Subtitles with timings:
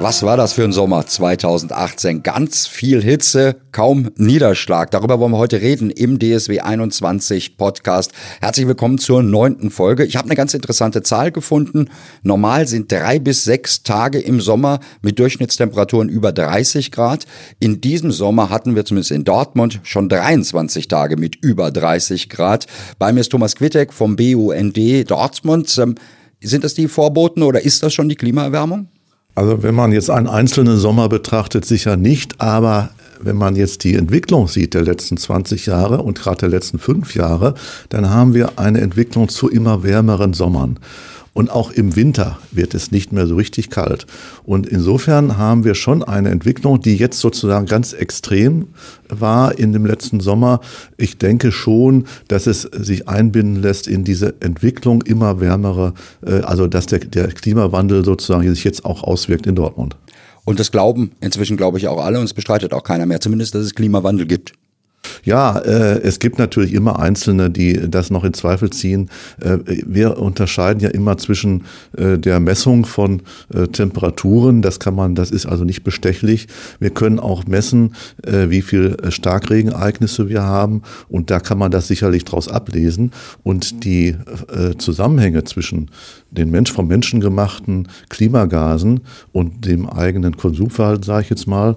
[0.00, 2.22] Was war das für ein Sommer 2018?
[2.22, 4.92] Ganz viel Hitze, kaum Niederschlag.
[4.92, 8.12] Darüber wollen wir heute reden im DSW 21 Podcast.
[8.40, 10.04] Herzlich willkommen zur neunten Folge.
[10.04, 11.90] Ich habe eine ganz interessante Zahl gefunden.
[12.22, 17.26] Normal sind drei bis sechs Tage im Sommer mit Durchschnittstemperaturen über 30 Grad.
[17.58, 22.68] In diesem Sommer hatten wir zumindest in Dortmund schon 23 Tage mit über 30 Grad.
[23.00, 25.76] Bei mir ist Thomas Quittek vom BUND Dortmund.
[25.76, 25.96] Ähm,
[26.40, 28.86] sind das die Vorboten oder ist das schon die Klimaerwärmung?
[29.38, 33.94] Also wenn man jetzt einen einzelnen Sommer betrachtet, sicher nicht, aber wenn man jetzt die
[33.94, 37.54] Entwicklung sieht der letzten 20 Jahre und gerade der letzten fünf Jahre,
[37.88, 40.80] dann haben wir eine Entwicklung zu immer wärmeren Sommern.
[41.38, 44.06] Und auch im Winter wird es nicht mehr so richtig kalt.
[44.44, 48.66] Und insofern haben wir schon eine Entwicklung, die jetzt sozusagen ganz extrem
[49.08, 50.60] war in dem letzten Sommer.
[50.96, 55.94] Ich denke schon, dass es sich einbinden lässt in diese Entwicklung immer wärmere,
[56.26, 59.94] äh, also dass der, der Klimawandel sozusagen sich jetzt auch auswirkt in Dortmund.
[60.44, 63.54] Und das glauben inzwischen, glaube ich, auch alle und es bestreitet auch keiner mehr, zumindest,
[63.54, 64.54] dass es Klimawandel gibt.
[65.24, 69.10] Ja, äh, es gibt natürlich immer Einzelne, die das noch in Zweifel ziehen.
[69.40, 71.64] Äh, wir unterscheiden ja immer zwischen
[71.96, 73.22] äh, der Messung von
[73.52, 76.48] äh, Temperaturen, das kann man, das ist also nicht bestechlich.
[76.80, 77.94] Wir können auch messen,
[78.24, 83.12] äh, wie viel Starkregenereignisse wir haben und da kann man das sicherlich daraus ablesen.
[83.42, 84.16] Und die
[84.78, 85.90] Zusammenhänge zwischen
[86.30, 89.00] den Mensch vom Menschen gemachten Klimagasen
[89.32, 91.76] und dem eigenen Konsumverhalten, sage ich jetzt mal,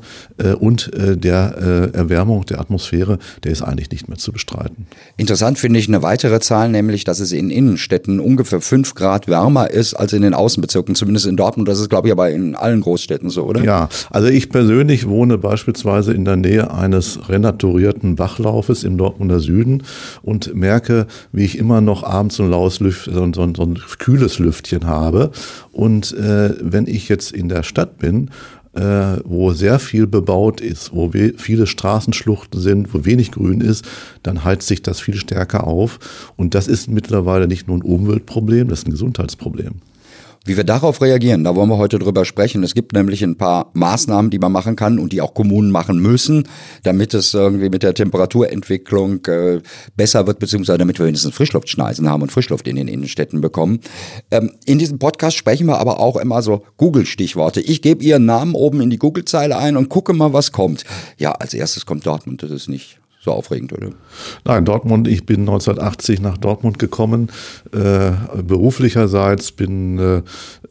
[0.59, 4.87] und der Erwärmung der Atmosphäre, der ist eigentlich nicht mehr zu bestreiten.
[5.17, 9.69] Interessant finde ich eine weitere Zahl, nämlich, dass es in Innenstädten ungefähr fünf Grad wärmer
[9.69, 11.67] ist als in den Außenbezirken, zumindest in Dortmund.
[11.67, 13.63] Das ist, glaube ich, aber in allen Großstädten so, oder?
[13.63, 19.83] Ja, also ich persönlich wohne beispielsweise in der Nähe eines renaturierten Bachlaufes im Dortmunder Süden
[20.21, 23.79] und merke, wie ich immer noch abends so ein laues Lüft, so, so, so ein
[23.99, 25.31] kühles Lüftchen habe.
[25.71, 28.29] Und äh, wenn ich jetzt in der Stadt bin,
[28.73, 33.85] äh, wo sehr viel bebaut ist, wo viele Straßenschluchten sind, wo wenig Grün ist,
[34.23, 35.99] dann heizt sich das viel stärker auf.
[36.37, 39.75] Und das ist mittlerweile nicht nur ein Umweltproblem, das ist ein Gesundheitsproblem.
[40.43, 42.63] Wie wir darauf reagieren, da wollen wir heute drüber sprechen.
[42.63, 45.99] Es gibt nämlich ein paar Maßnahmen, die man machen kann und die auch Kommunen machen
[45.99, 46.47] müssen,
[46.81, 49.61] damit es irgendwie mit der Temperaturentwicklung äh,
[49.95, 53.81] besser wird, beziehungsweise damit wir wenigstens Frischluftschneisen haben und Frischluft in den Innenstädten bekommen.
[54.31, 57.61] Ähm, in diesem Podcast sprechen wir aber auch immer so Google-Stichworte.
[57.61, 60.85] Ich gebe Ihren Namen oben in die Google-Zeile ein und gucke mal, was kommt.
[61.19, 63.89] Ja, als erstes kommt Dortmund, das ist nicht so aufregend, oder?
[64.45, 67.29] Nein, Dortmund, ich bin 1980 nach Dortmund gekommen,
[67.71, 70.23] äh, beruflicherseits, bin äh,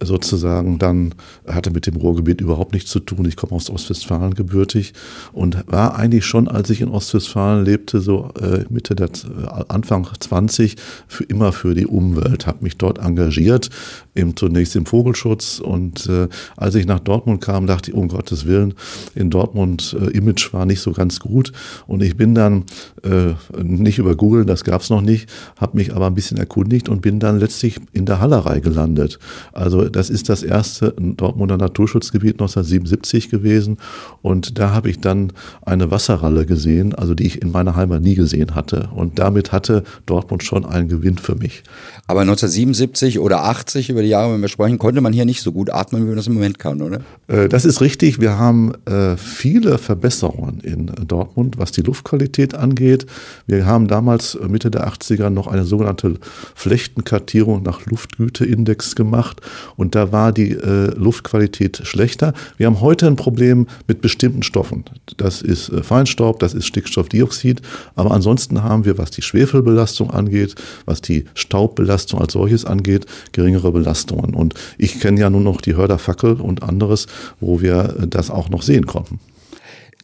[0.02, 1.14] sozusagen dann,
[1.46, 3.24] hatte mit dem Ruhrgebiet überhaupt nichts zu tun.
[3.26, 4.94] Ich komme aus Ostwestfalen gebürtig
[5.32, 10.08] und war eigentlich schon, als ich in Ostwestfalen lebte, so äh, Mitte der äh, Anfang
[10.18, 10.74] 20,
[11.06, 13.70] für immer für die Umwelt, habe mich dort engagiert,
[14.16, 18.44] eben zunächst im Vogelschutz und äh, als ich nach Dortmund kam, dachte ich, um Gottes
[18.44, 18.74] Willen,
[19.14, 21.52] in Dortmund äh, Image war nicht so ganz gut
[21.86, 25.94] und ich bin dann äh, nicht über Google, das gab es noch nicht, habe mich
[25.94, 29.18] aber ein bisschen erkundigt und bin dann letztlich in der Hallerei gelandet.
[29.52, 33.78] Also das ist das erste Dortmunder Naturschutzgebiet 1977 gewesen
[34.22, 38.14] und da habe ich dann eine Wasserralle gesehen, also die ich in meiner Heimat nie
[38.14, 41.62] gesehen hatte und damit hatte Dortmund schon einen Gewinn für mich.
[42.06, 45.52] Aber 1977 oder 80 über die Jahre, wenn wir sprechen, konnte man hier nicht so
[45.52, 47.00] gut atmen, wie man das im Moment kann, oder?
[47.28, 48.20] Äh, das ist richtig.
[48.20, 53.06] Wir haben äh, viele Verbesserungen in Dortmund, was die Luftqualität angeht.
[53.46, 56.14] Wir haben damals äh, Mitte der 80er noch eine sogenannte
[56.54, 59.40] Flechtenkartierung nach Luftgüteindex gemacht
[59.76, 62.34] und da war die Luftqualität schlechter.
[62.56, 64.84] Wir haben heute ein Problem mit bestimmten Stoffen.
[65.16, 67.62] Das ist Feinstaub, das ist Stickstoffdioxid,
[67.94, 70.54] aber ansonsten haben wir, was die Schwefelbelastung angeht,
[70.86, 74.34] was die Staubbelastung Belastung als solches angeht, geringere Belastungen.
[74.34, 77.06] Und ich kenne ja nur noch die Hörderfackel und anderes,
[77.40, 79.18] wo wir das auch noch sehen konnten.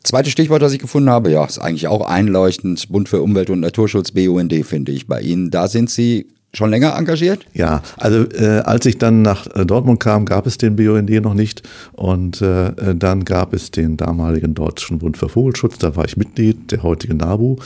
[0.07, 2.89] Zweites Stichwort, das ich gefunden habe, ja, ist eigentlich auch einleuchtend.
[2.91, 5.51] Bund für Umwelt und Naturschutz, BUND, finde ich bei Ihnen.
[5.51, 7.45] Da sind Sie schon länger engagiert?
[7.55, 11.35] Ja, also äh, als ich dann nach äh, Dortmund kam, gab es den BUND noch
[11.35, 11.63] nicht
[11.93, 16.17] und äh, äh, dann gab es den damaligen Deutschen Bund für Vogelschutz, da war ich
[16.17, 17.57] Mitglied, der heutige NABU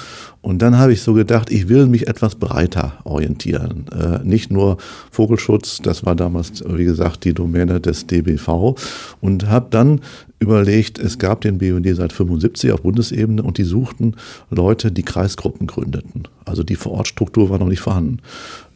[0.42, 3.87] und dann habe ich so gedacht, ich will mich etwas breiter orientieren.
[3.92, 4.78] Äh, nicht nur
[5.10, 8.75] Vogelschutz, das war damals, wie gesagt, die Domäne des DBV
[9.20, 10.00] und habe dann
[10.38, 14.16] überlegt, es gab den BUND seit 75 auf Bundesebene und die suchten
[14.48, 16.25] Leute, die Kreisgruppen gründeten.
[16.46, 18.20] Also die Vorortstruktur war noch nicht vorhanden.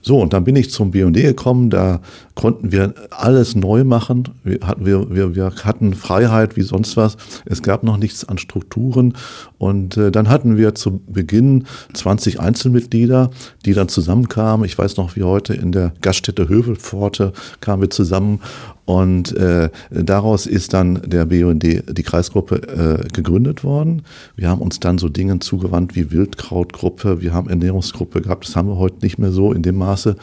[0.07, 2.03] So, und dann bin ich zum BUND gekommen, da
[2.35, 4.29] konnten wir alles neu machen.
[4.45, 7.17] Wir hatten, wir, wir, wir hatten Freiheit wie sonst was.
[7.47, 9.15] Es gab noch nichts an Strukturen.
[9.57, 11.54] Und äh, dann hatten wir zu Beginn
[11.93, 13.31] 20 Einzelmitglieder,
[13.65, 14.67] die dann zusammenkamen.
[14.67, 18.41] Ich weiß noch, wie heute in der Gaststätte Hövelpforte kamen wir zusammen
[18.87, 24.03] und äh, daraus ist dann der BUND, die Kreisgruppe, äh, gegründet worden.
[24.37, 28.69] Wir haben uns dann so Dingen zugewandt wie Wildkrautgruppe, wir haben Ernährungsgruppe gehabt, das haben
[28.69, 30.17] wir heute nicht mehr so in dem Maße.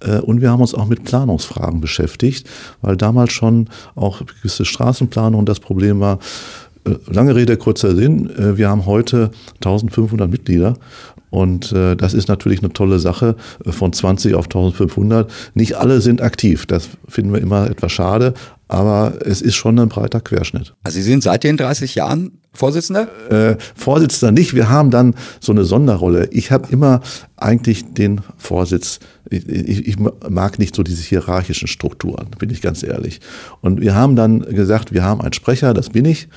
[0.00, 2.48] Äh, und wir haben uns auch mit Planungsfragen beschäftigt,
[2.82, 6.18] weil damals schon auch gewisse Straßenplanung das Problem war,
[7.06, 8.30] Lange Rede, kurzer Sinn.
[8.30, 10.74] Äh, wir haben heute 1500 Mitglieder
[11.30, 15.30] und äh, das ist natürlich eine tolle Sache äh, von 20 auf 1500.
[15.54, 16.66] Nicht alle sind aktiv.
[16.66, 18.34] Das finden wir immer etwas schade.
[18.70, 20.74] Aber es ist schon ein breiter Querschnitt.
[20.82, 23.08] Also Sie sind seit den 30 Jahren Vorsitzender?
[23.30, 24.54] Äh, Vorsitzender nicht.
[24.54, 26.28] Wir haben dann so eine Sonderrolle.
[26.32, 27.00] Ich habe immer
[27.36, 28.98] eigentlich den Vorsitz.
[29.30, 29.96] Ich, ich, ich,
[30.28, 33.20] mag nicht so diese hierarchischen Strukturen, bin ich ganz ehrlich.
[33.60, 36.28] Und wir haben dann gesagt, wir haben einen Sprecher, das bin ich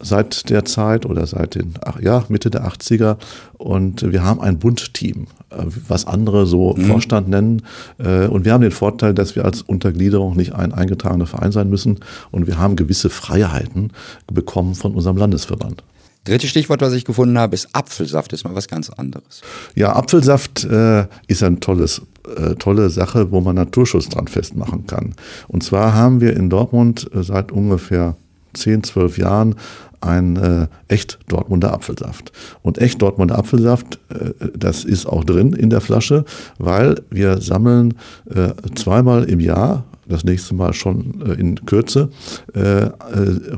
[0.00, 3.16] seit der Zeit oder seit den ja, Mitte der 80er
[3.58, 6.86] und wir haben ein Bundteam, äh, was andere so mhm.
[6.86, 7.62] Vorstand nennen.
[7.98, 11.68] Äh, und wir haben den Vorteil, dass wir als Untergliederung nicht ein eingetragener Verein sein
[11.68, 12.00] müssen
[12.30, 13.92] und wir haben gewisse Freiheiten
[14.32, 15.82] bekommen von unserem Landesverband.
[16.24, 18.32] Drittes Stichwort, was ich gefunden habe, ist Apfelsaft.
[18.32, 19.40] Das ist mal was ganz anderes.
[19.74, 22.02] Ja, Apfelsaft äh, ist ein tolles,
[22.36, 25.14] äh, tolle Sache, wo man Naturschutz dran festmachen kann.
[25.48, 28.16] Und zwar haben wir in Dortmund seit ungefähr
[28.52, 29.54] 10, 12 Jahren
[30.00, 32.32] ein äh, echt Dortmunder Apfelsaft.
[32.62, 36.24] Und echt Dortmunder Apfelsaft, äh, das ist auch drin in der Flasche,
[36.58, 37.94] weil wir sammeln
[38.34, 42.10] äh, zweimal im Jahr das nächste Mal schon äh, in Kürze,
[42.54, 42.90] äh, äh,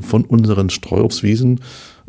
[0.01, 1.59] von unseren Streuobstwiesen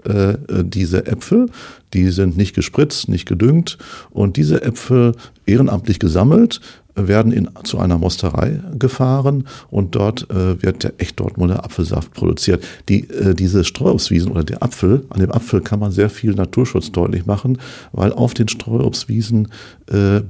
[0.06, 1.46] diese Äpfel,
[1.94, 3.78] die sind nicht gespritzt, nicht gedüngt
[4.10, 5.12] und diese Äpfel
[5.46, 6.60] ehrenamtlich gesammelt,
[6.96, 12.64] werden in, zu einer Mosterei gefahren und dort äh, wird der echt Dortmunder Apfelsaft produziert.
[12.88, 16.92] Die, äh, diese Streuobstwiesen oder der Apfel, an dem Apfel kann man sehr viel Naturschutz
[16.92, 17.58] deutlich machen,
[17.92, 19.48] weil auf den Streuobstwiesen
[19.90, 20.22] äh, äh,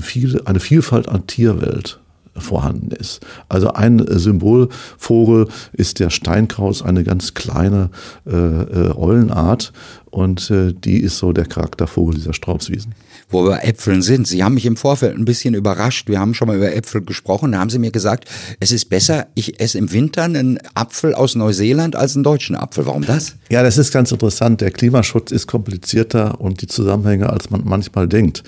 [0.00, 2.00] viel, eine Vielfalt an Tierwelt
[2.36, 3.20] vorhanden ist.
[3.48, 7.90] Also ein Symbolvogel ist der Steinkraus, eine ganz kleine
[8.26, 9.72] äh, äh, Eulenart
[10.10, 12.94] und äh, die ist so der Charaktervogel dieser Straubswiesen.
[13.30, 14.26] Wo wir Äpfeln sind.
[14.28, 16.08] Sie haben mich im Vorfeld ein bisschen überrascht.
[16.08, 17.52] Wir haben schon mal über Äpfel gesprochen.
[17.52, 18.28] Da haben Sie mir gesagt,
[18.60, 22.86] es ist besser, ich esse im Winter einen Apfel aus Neuseeland als einen deutschen Apfel.
[22.86, 23.36] Warum das?
[23.50, 24.60] Ja, das ist ganz interessant.
[24.60, 28.42] Der Klimaschutz ist komplizierter und die Zusammenhänge, als man manchmal denkt.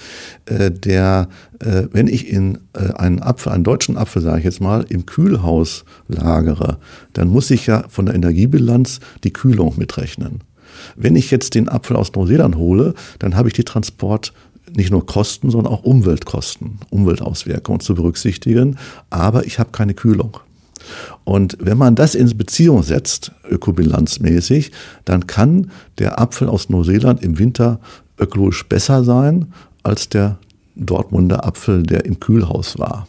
[0.47, 1.29] Äh, der,
[1.61, 5.07] äh, wenn ich in äh, einen Apfel, einen deutschen Apfel, sage ich jetzt mal, im
[5.07, 6.79] Kühlhaus lagere,
[7.13, 10.41] dann muss ich ja von der Energiebilanz die Kühlung mitrechnen.
[10.95, 14.33] Wenn ich jetzt den Apfel aus Neuseeland hole, dann habe ich die Transport
[14.77, 18.79] nicht nur Kosten, sondern auch Umweltkosten, Umweltauswirkungen zu berücksichtigen,
[19.11, 20.39] aber ich habe keine Kühlung.
[21.25, 24.71] Und wenn man das in Beziehung setzt, ökobilanzmäßig,
[25.05, 27.81] dann kann der Apfel aus Neuseeland im Winter
[28.19, 29.53] ökologisch besser sein
[29.83, 30.39] als der
[30.77, 33.09] Dortmunder Apfel, der im Kühlhaus war.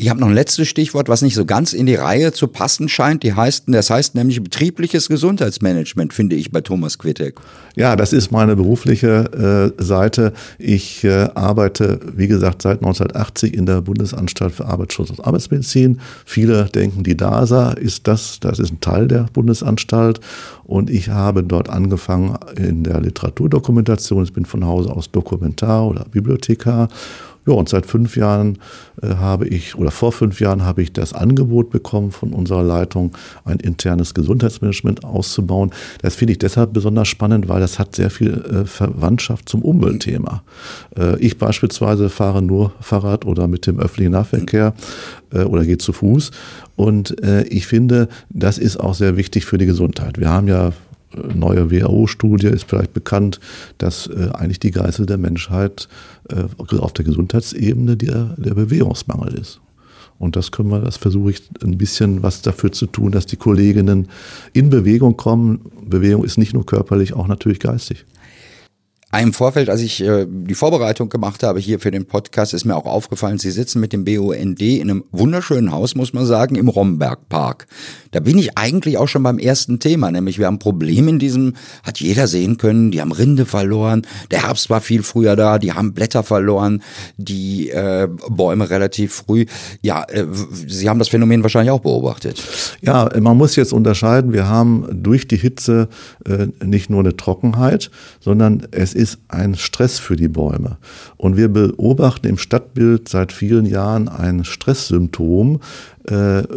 [0.00, 2.88] Ich habe noch ein letztes Stichwort, was nicht so ganz in die Reihe zu passen
[2.88, 3.22] scheint.
[3.22, 7.38] Die heißt, das heißt nämlich betriebliches Gesundheitsmanagement, finde ich bei Thomas Quittek.
[7.76, 10.32] Ja, das ist meine berufliche äh, Seite.
[10.58, 16.00] Ich äh, arbeite, wie gesagt, seit 1980 in der Bundesanstalt für Arbeitsschutz und Arbeitsmedizin.
[16.24, 20.20] Viele denken, die DASA ist das, das ist ein Teil der Bundesanstalt.
[20.64, 24.24] Und ich habe dort angefangen in der Literaturdokumentation.
[24.24, 26.88] Ich bin von Hause aus Dokumentar oder Bibliothekar
[27.46, 28.58] ja, und seit fünf Jahren
[29.02, 33.16] äh, habe ich, oder vor fünf Jahren habe ich das Angebot bekommen von unserer Leitung,
[33.44, 35.70] ein internes Gesundheitsmanagement auszubauen.
[36.02, 40.42] Das finde ich deshalb besonders spannend, weil das hat sehr viel äh, Verwandtschaft zum Umweltthema.
[40.96, 44.74] Äh, ich beispielsweise fahre nur Fahrrad oder mit dem öffentlichen Nahverkehr
[45.32, 46.30] äh, oder gehe zu Fuß.
[46.76, 50.18] Und äh, ich finde, das ist auch sehr wichtig für die Gesundheit.
[50.18, 50.72] Wir haben ja
[51.16, 53.40] neue WHO-Studie ist vielleicht bekannt,
[53.78, 55.88] dass äh, eigentlich die Geißel der Menschheit
[56.28, 56.44] äh,
[56.76, 59.60] auf der Gesundheitsebene der, der Bewegungsmangel ist.
[60.18, 63.36] Und das können wir, das versuche ich ein bisschen was dafür zu tun, dass die
[63.36, 64.08] Kolleginnen
[64.52, 65.60] in Bewegung kommen.
[65.82, 68.04] Bewegung ist nicht nur körperlich, auch natürlich geistig.
[69.18, 72.76] Im Vorfeld, als ich äh, die Vorbereitung gemacht habe hier für den Podcast, ist mir
[72.76, 76.68] auch aufgefallen, Sie sitzen mit dem BUND in einem wunderschönen Haus, muss man sagen, im
[76.68, 77.66] Rombergpark.
[78.12, 81.18] Da bin ich eigentlich auch schon beim ersten Thema, nämlich wir haben ein Problem in
[81.18, 85.58] diesem, hat jeder sehen können, die haben Rinde verloren, der Herbst war viel früher da,
[85.58, 86.80] die haben Blätter verloren,
[87.16, 89.46] die äh, Bäume relativ früh.
[89.82, 90.26] Ja, äh,
[90.66, 92.42] Sie haben das Phänomen wahrscheinlich auch beobachtet.
[92.80, 95.88] Ja, man muss jetzt unterscheiden, wir haben durch die Hitze
[96.26, 97.90] äh, nicht nur eine Trockenheit,
[98.20, 100.76] sondern es ist ein Stress für die Bäume.
[101.16, 105.60] Und wir beobachten im Stadtbild seit vielen Jahren ein Stresssymptom,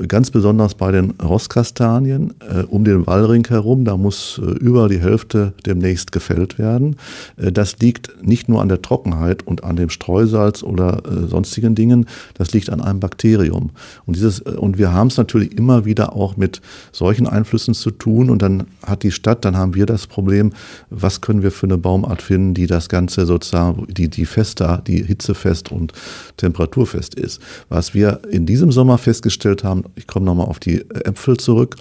[0.07, 3.83] ganz besonders bei den Rosskastanien äh, um den Wallring herum.
[3.83, 6.95] Da muss äh, über die Hälfte demnächst gefällt werden.
[7.37, 11.75] Äh, das liegt nicht nur an der Trockenheit und an dem Streusalz oder äh, sonstigen
[11.75, 13.71] Dingen, das liegt an einem Bakterium.
[14.05, 18.29] Und, dieses, und wir haben es natürlich immer wieder auch mit solchen Einflüssen zu tun.
[18.29, 20.53] Und dann hat die Stadt, dann haben wir das Problem,
[20.89, 25.03] was können wir für eine Baumart finden, die das Ganze sozusagen, die, die fester, die
[25.03, 25.91] hitzefest und
[26.37, 27.41] temperaturfest ist.
[27.67, 31.75] Was wir in diesem Sommer festgestellt festgestellt haben, ich komme nochmal auf die Äpfel zurück,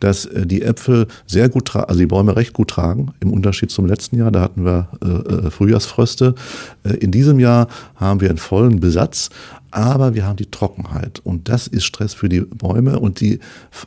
[0.00, 3.70] dass äh, die Äpfel sehr gut tragen, also die Bäume recht gut tragen, im Unterschied
[3.70, 6.34] zum letzten Jahr, da hatten wir äh, äh, Frühjahrsfröste.
[6.84, 9.30] Äh, in diesem Jahr haben wir einen vollen Besatz,
[9.70, 13.40] aber wir haben die Trockenheit und das ist Stress für die Bäume und die,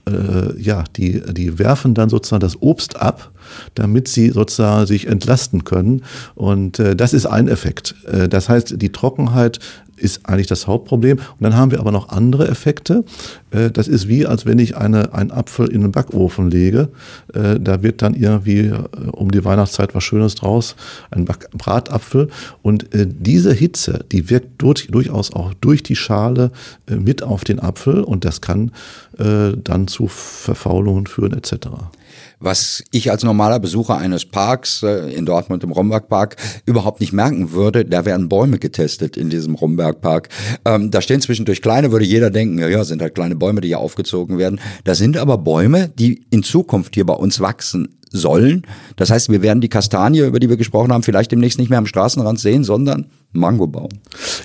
[0.08, 3.32] äh, ja, die, die werfen dann sozusagen das Obst ab,
[3.76, 6.04] damit sie sozusagen sich entlasten können
[6.36, 7.96] und äh, das ist ein Effekt.
[8.06, 9.60] Äh, das heißt, die Trockenheit
[10.00, 11.18] ist eigentlich das Hauptproblem.
[11.18, 13.04] Und dann haben wir aber noch andere Effekte.
[13.52, 16.90] Äh, das ist wie, als wenn ich eine, einen Apfel in den Backofen lege.
[17.34, 20.76] Äh, da wird dann irgendwie äh, um die Weihnachtszeit was Schönes draus,
[21.12, 22.30] ein Bratapfel.
[22.62, 26.52] Und diese Hitze, die wirkt durchaus auch durch die Schale
[26.88, 28.72] mit auf den Apfel und das kann
[29.18, 31.58] dann zu Verfaulungen führen etc
[32.40, 37.52] was ich als normaler Besucher eines Parks äh, in Dortmund im Rombergpark überhaupt nicht merken
[37.52, 37.86] würde.
[37.86, 40.30] Da werden Bäume getestet in diesem Rombergpark.
[40.66, 43.70] Ähm, da stehen zwischendurch kleine, würde jeder denken, ja, ja, sind halt kleine Bäume, die
[43.70, 44.60] hier aufgezogen werden.
[44.84, 48.64] Das sind aber Bäume, die in Zukunft hier bei uns wachsen sollen.
[48.96, 51.78] Das heißt, wir werden die Kastanie, über die wir gesprochen haben, vielleicht demnächst nicht mehr
[51.78, 53.90] am Straßenrand sehen, sondern Mangobaum.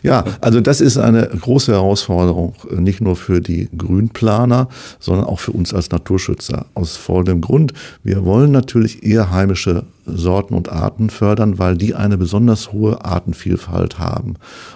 [0.03, 4.69] Ja, also das ist eine große Herausforderung, nicht nur für die Grünplaner,
[5.01, 6.67] sondern auch für uns als Naturschützer.
[6.75, 7.73] Aus folgendem Grund.
[8.03, 13.99] Wir wollen natürlich eher heimische Sorten und Arten fördern, weil die eine besonders hohe Artenvielfalt
[13.99, 14.35] haben.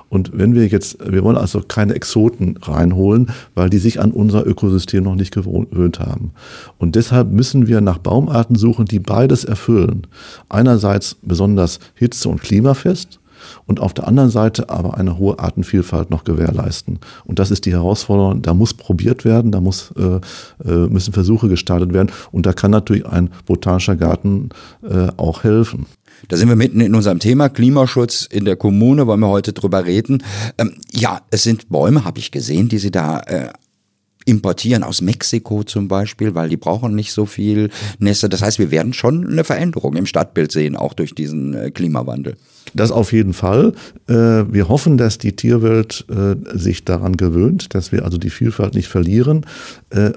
[0.09, 4.47] Und wenn wir jetzt, wir wollen also keine Exoten reinholen, weil die sich an unser
[4.47, 6.33] Ökosystem noch nicht gewöhnt haben.
[6.79, 10.07] Und deshalb müssen wir nach Baumarten suchen, die beides erfüllen.
[10.49, 13.21] Einerseits besonders hitze- und klimafest
[13.67, 16.99] und auf der anderen Seite aber eine hohe Artenvielfalt noch gewährleisten.
[17.25, 18.43] Und das ist die Herausforderung.
[18.43, 20.21] Da muss probiert werden, da muss, äh,
[20.69, 24.50] äh, müssen Versuche gestartet werden und da kann natürlich ein botanischer Garten
[24.83, 25.87] äh, auch helfen.
[26.26, 29.85] Da sind wir mitten in unserem Thema Klimaschutz in der Kommune, wollen wir heute drüber
[29.85, 30.25] reden.
[30.59, 33.52] Ähm, ja, es sind Bäume, habe ich gesehen, die Sie da äh,
[34.25, 38.28] importieren aus Mexiko zum Beispiel, weil die brauchen nicht so viel Nässe.
[38.28, 42.37] Das heißt, wir werden schon eine Veränderung im Stadtbild sehen, auch durch diesen äh, Klimawandel.
[42.75, 43.73] Das auf jeden Fall.
[44.09, 48.75] Äh, wir hoffen, dass die Tierwelt äh, sich daran gewöhnt, dass wir also die Vielfalt
[48.75, 49.47] nicht verlieren.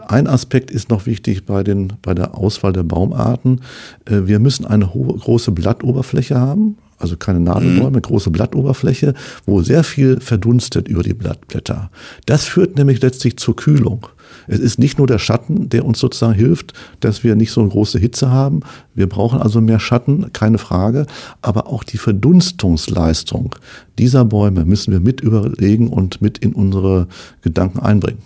[0.07, 3.61] Ein Aspekt ist noch wichtig bei, den, bei der Auswahl der Baumarten.
[4.05, 8.01] Wir müssen eine hohe, große Blattoberfläche haben also keine Nadelbäume, mhm.
[8.01, 9.13] große Blattoberfläche,
[9.45, 11.89] wo sehr viel verdunstet über die Blattblätter.
[12.25, 14.07] Das führt nämlich letztlich zur Kühlung.
[14.47, 17.69] Es ist nicht nur der Schatten, der uns sozusagen hilft, dass wir nicht so eine
[17.69, 18.61] große Hitze haben.
[18.95, 21.05] Wir brauchen also mehr Schatten, keine Frage.
[21.41, 23.55] Aber auch die Verdunstungsleistung
[23.97, 27.07] dieser Bäume müssen wir mit überlegen und mit in unsere
[27.41, 28.19] Gedanken einbringen.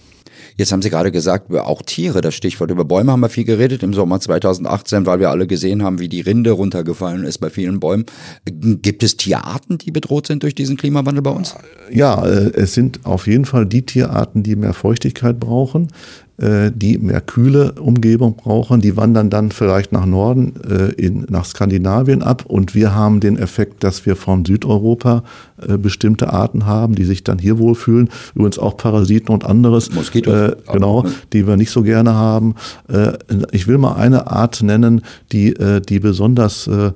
[0.58, 2.72] Jetzt haben Sie gerade gesagt, auch Tiere, das Stichwort.
[2.72, 6.08] Über Bäume haben wir viel geredet im Sommer 2018, weil wir alle gesehen haben, wie
[6.08, 8.06] die Rinde runtergefallen ist bei vielen Bäumen.
[8.46, 11.56] Gibt es Tierarten, die bedroht sind durch diesen Klimawandel bei uns?
[11.92, 15.90] Ja, äh, es sind auf jeden Fall die Tierarten, die mehr Feuchtigkeit brauchen.
[16.38, 21.46] Äh, die mehr kühle Umgebung brauchen, die wandern dann vielleicht nach Norden, äh, in, nach
[21.46, 22.44] Skandinavien ab.
[22.46, 25.24] Und wir haben den Effekt, dass wir von Südeuropa
[25.66, 28.10] äh, bestimmte Arten haben, die sich dann hier wohlfühlen.
[28.34, 29.94] Übrigens auch Parasiten und anderes.
[29.94, 30.34] Moskitos.
[30.34, 32.56] Äh, genau, die wir nicht so gerne haben.
[32.90, 33.14] Äh,
[33.52, 36.92] ich will mal eine Art nennen, die, äh, die besonders äh,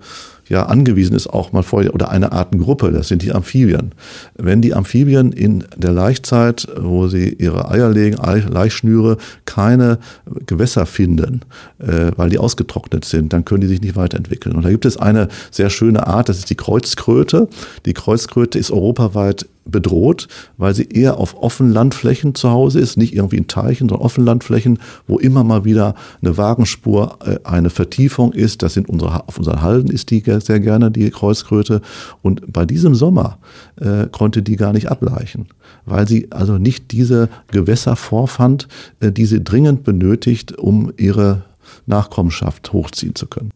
[0.49, 3.91] ja angewiesen ist, auch mal vor, oder eine Artengruppe, das sind die Amphibien.
[4.35, 9.99] Wenn die Amphibien in der Laichzeit, wo sie ihre Eier legen, Laichschnüre, keine
[10.47, 11.41] Gewässer finden,
[11.79, 14.55] äh, weil die ausgetrocknet sind, dann können die sich nicht weiterentwickeln.
[14.55, 17.47] Und da gibt es eine sehr schöne Art, das ist die Kreuzkröte.
[17.85, 23.13] Die Kreuzkröte ist europaweit bedroht, weil sie eher auf offenen Landflächen zu Hause ist, nicht
[23.13, 28.33] irgendwie in Teichen, sondern offenen Landflächen, wo immer mal wieder eine Wagenspur, äh, eine Vertiefung
[28.33, 28.61] ist.
[28.61, 31.81] Das sind unsere, auf unseren Halden ist die sehr gerne, die Kreuzkröte.
[32.21, 33.39] Und bei diesem Sommer
[33.77, 35.47] äh, konnte die gar nicht ableichen,
[35.85, 38.67] weil sie also nicht diese Gewässer vorfand,
[38.99, 41.43] äh, die sie dringend benötigt, um ihre
[41.85, 43.51] Nachkommenschaft hochziehen zu können.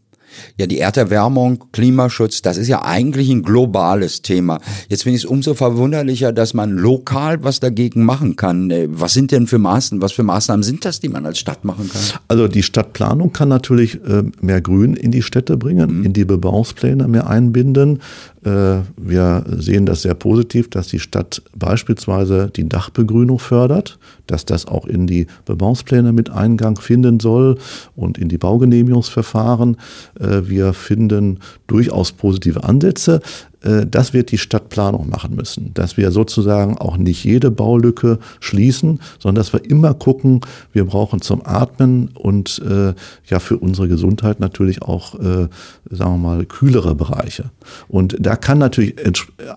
[0.57, 4.59] Ja, die Erderwärmung, Klimaschutz, das ist ja eigentlich ein globales Thema.
[4.89, 8.71] Jetzt finde ich es umso verwunderlicher, dass man lokal was dagegen machen kann.
[8.71, 11.65] Äh, was sind denn für Maßnahmen, was für Maßnahmen sind das, die man als Stadt
[11.65, 12.01] machen kann?
[12.27, 16.05] Also die Stadtplanung kann natürlich äh, mehr Grün in die Städte bringen, mhm.
[16.05, 17.99] in die Bebauungspläne mehr einbinden.
[18.43, 23.97] Äh, wir sehen das sehr positiv, dass die Stadt beispielsweise die Dachbegrünung fördert,
[24.27, 27.57] dass das auch in die Bebauungspläne mit Eingang finden soll
[27.95, 29.77] und in die Baugenehmigungsverfahren.
[30.19, 33.21] Äh, wir finden durchaus positive Ansätze.
[33.63, 38.99] Äh, das wird die Stadtplanung machen müssen, dass wir sozusagen auch nicht jede Baulücke schließen,
[39.19, 42.93] sondern dass wir immer gucken, wir brauchen zum Atmen und äh,
[43.25, 45.47] ja für unsere Gesundheit natürlich auch, äh,
[45.89, 47.51] sagen wir mal, kühlere Bereiche.
[47.87, 48.95] Und da kann natürlich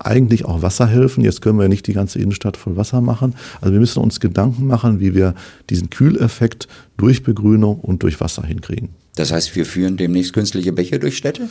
[0.00, 1.24] eigentlich auch Wasser helfen.
[1.24, 3.34] Jetzt können wir nicht die ganze Innenstadt voll Wasser machen.
[3.60, 5.34] Also wir müssen uns Gedanken machen, wie wir
[5.70, 8.90] diesen Kühleffekt durch Begrünung und durch Wasser hinkriegen.
[9.16, 11.48] Das heißt, wir führen demnächst künstliche Bäche durch Städte?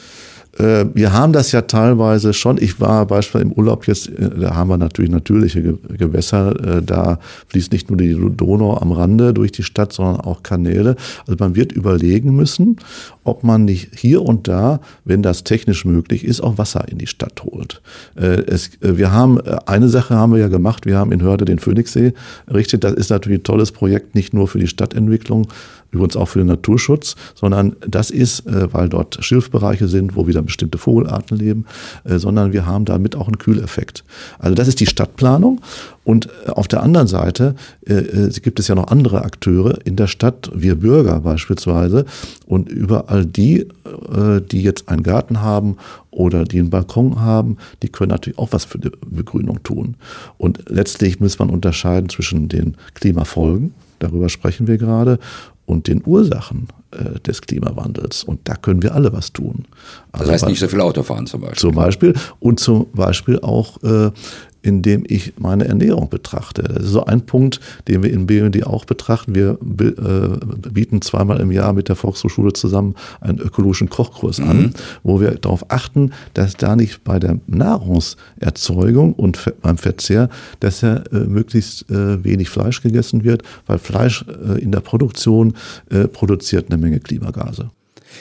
[0.57, 2.57] Äh, wir haben das ja teilweise schon.
[2.61, 6.77] Ich war beispielsweise im Urlaub jetzt, äh, da haben wir natürlich natürliche Gewässer.
[6.77, 10.95] Äh, da fließt nicht nur die Donau am Rande durch die Stadt, sondern auch Kanäle.
[11.27, 12.77] Also man wird überlegen müssen,
[13.23, 17.07] ob man nicht hier und da, wenn das technisch möglich ist, auch Wasser in die
[17.07, 17.81] Stadt holt.
[18.15, 20.85] Es, wir haben, eine Sache haben wir ja gemacht.
[20.85, 22.13] Wir haben in Hörde den Phoenixsee
[22.45, 22.83] errichtet.
[22.83, 25.47] Das ist natürlich ein tolles Projekt, nicht nur für die Stadtentwicklung,
[25.95, 30.41] übrigens auch für den Naturschutz, sondern das ist, äh, weil dort Schilfbereiche sind, wo wieder
[30.41, 31.65] bestimmte Vogelarten leben,
[32.03, 34.03] äh, sondern wir haben damit auch einen Kühleffekt.
[34.39, 35.61] Also das ist die Stadtplanung.
[36.05, 40.07] Und äh, auf der anderen Seite äh, gibt es ja noch andere Akteure in der
[40.07, 42.05] Stadt, wir Bürger beispielsweise.
[42.45, 45.77] Und überall die, äh, die jetzt einen Garten haben
[46.11, 49.95] oder die einen Balkon haben, die können natürlich auch was für die Begrünung tun.
[50.37, 55.19] Und letztlich muss man unterscheiden zwischen den Klimafolgen, darüber sprechen wir gerade,
[55.65, 58.23] und den Ursachen äh, des Klimawandels.
[58.23, 59.65] Und da können wir alle was tun.
[60.11, 61.59] Also das heißt nicht so viel Auto fahren zum Beispiel.
[61.59, 62.13] Zum Beispiel.
[62.39, 64.11] Und zum Beispiel auch äh,
[64.65, 66.63] indem ich meine Ernährung betrachte.
[66.63, 69.35] Das ist so ein Punkt, den wir in BND auch betrachten.
[69.35, 74.49] Wir äh, bieten zweimal im Jahr mit der Volkshochschule zusammen einen ökologischen Kochkurs mhm.
[74.49, 80.29] an, wo wir darauf achten, dass da nicht bei der Nahrungserzeugung und beim Verzehr,
[80.59, 84.25] dass ja äh, möglichst äh, wenig Fleisch gegessen wird, weil Fleisch
[84.59, 85.53] in der Produktion
[86.13, 87.69] produziert eine Menge Klimagase.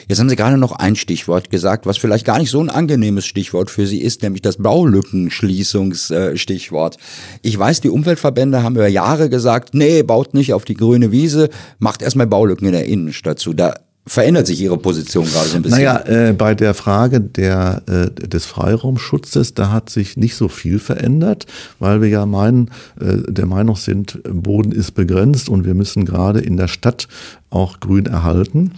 [0.07, 3.25] Jetzt haben Sie gerade noch ein Stichwort gesagt, was vielleicht gar nicht so ein angenehmes
[3.25, 6.97] Stichwort für Sie ist, nämlich das Baulückenschließungsstichwort.
[7.41, 11.49] Ich weiß, die Umweltverbände haben über Jahre gesagt, nee, baut nicht auf die grüne Wiese,
[11.79, 13.53] macht erstmal Baulücken in der Innenstadt zu.
[13.53, 13.75] Da
[14.07, 15.79] verändert sich Ihre Position gerade so ein bisschen?
[15.79, 20.79] Naja, äh, bei der Frage der, äh, des Freiraumschutzes, da hat sich nicht so viel
[20.79, 21.47] verändert,
[21.79, 26.39] weil wir ja meinen, äh, der Meinung sind, Boden ist begrenzt und wir müssen gerade
[26.39, 27.07] in der Stadt
[27.49, 28.73] auch Grün erhalten.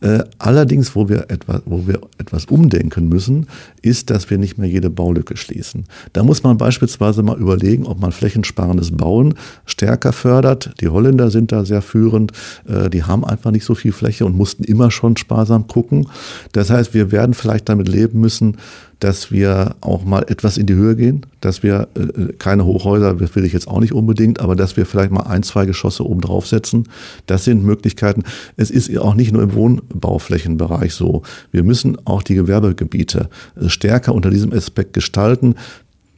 [0.00, 3.46] Äh, allerdings, wo wir, etwas, wo wir etwas umdenken müssen,
[3.82, 5.84] ist, dass wir nicht mehr jede Baulücke schließen.
[6.12, 9.34] Da muss man beispielsweise mal überlegen, ob man flächensparendes Bauen
[9.66, 10.74] stärker fördert.
[10.80, 12.32] Die Holländer sind da sehr führend.
[12.66, 16.08] Äh, die haben einfach nicht so viel Fläche und mussten immer schon sparsam gucken.
[16.52, 18.56] Das heißt, wir werden vielleicht damit leben müssen,
[19.00, 23.34] dass wir auch mal etwas in die Höhe gehen, dass wir äh, keine Hochhäuser, das
[23.34, 26.20] will ich jetzt auch nicht unbedingt, aber dass wir vielleicht mal ein, zwei Geschosse oben
[26.20, 26.88] draufsetzen.
[27.26, 28.22] Das sind Möglichkeiten.
[28.56, 31.22] Es ist auch nicht nur im Wohnbauflächenbereich so.
[31.50, 35.54] Wir müssen auch die Gewerbegebiete äh, stärker unter diesem Aspekt gestalten.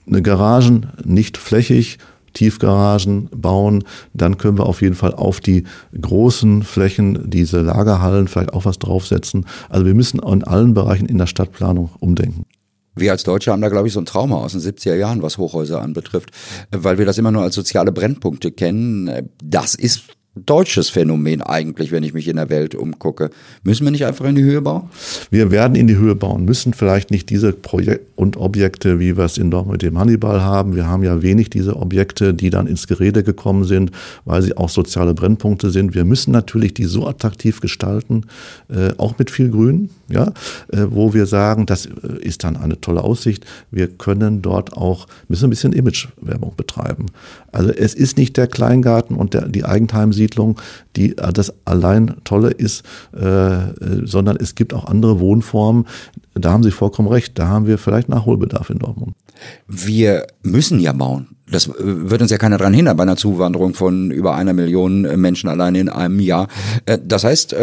[0.06, 1.98] Eine Garagen nicht flächig,
[2.32, 5.64] Tiefgaragen bauen, dann können wir auf jeden Fall auf die
[6.00, 9.46] großen Flächen, diese Lagerhallen vielleicht auch was draufsetzen.
[9.68, 12.46] Also wir müssen in allen Bereichen in der Stadtplanung umdenken.
[12.94, 15.38] Wir als Deutsche haben da, glaube ich, so ein Trauma aus den 70er Jahren, was
[15.38, 16.30] Hochhäuser anbetrifft,
[16.70, 19.30] weil wir das immer nur als soziale Brennpunkte kennen.
[19.42, 23.30] Das ist deutsches Phänomen eigentlich, wenn ich mich in der Welt umgucke.
[23.64, 24.88] Müssen wir nicht einfach in die Höhe bauen?
[25.30, 29.24] Wir werden in die Höhe bauen, müssen vielleicht nicht diese Projekte und Objekte, wie wir
[29.24, 30.74] es in Dortmund mit dem Hannibal haben.
[30.74, 33.90] Wir haben ja wenig diese Objekte, die dann ins Gerede gekommen sind,
[34.24, 35.94] weil sie auch soziale Brennpunkte sind.
[35.94, 38.24] Wir müssen natürlich die so attraktiv gestalten,
[38.70, 40.32] äh, auch mit viel Grün, ja,
[40.72, 43.44] äh, wo wir sagen, das äh, ist dann eine tolle Aussicht.
[43.70, 47.06] Wir können dort auch, müssen ein bisschen Imagewerbung betreiben.
[47.50, 50.60] Also es ist nicht der Kleingarten und der, die Eigenheimsiedlung,
[50.96, 53.58] die äh, das allein Tolle ist, äh,
[54.04, 55.86] sondern es gibt auch andere Wohnformen.
[56.34, 57.38] Da haben Sie vollkommen recht.
[57.38, 59.14] Da haben wir vielleicht Nachholbedarf in Dortmund.
[59.66, 61.28] Wir müssen ja bauen.
[61.50, 65.04] Das äh, wird uns ja keiner dran hindern bei einer Zuwanderung von über einer Million
[65.04, 66.48] äh, Menschen allein in einem Jahr.
[66.86, 67.54] Äh, das heißt,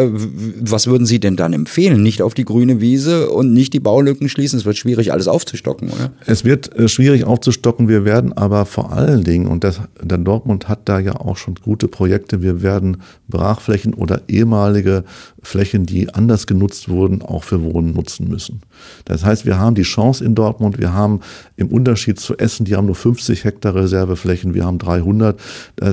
[0.61, 2.03] was würden Sie denn dann empfehlen?
[2.03, 4.59] Nicht auf die grüne Wiese und nicht die Baulücken schließen?
[4.59, 6.11] Es wird schwierig, alles aufzustocken, oder?
[6.25, 7.87] Es wird schwierig aufzustocken.
[7.87, 11.55] Wir werden aber vor allen Dingen, und das, der Dortmund hat da ja auch schon
[11.55, 15.03] gute Projekte, wir werden Brachflächen oder ehemalige
[15.41, 18.61] Flächen, die anders genutzt wurden, auch für Wohnen nutzen müssen.
[19.05, 21.21] Das heißt, wir haben die Chance in Dortmund, wir haben
[21.55, 25.39] im Unterschied zu Essen, die haben nur 50 Hektar Reserveflächen, wir haben 300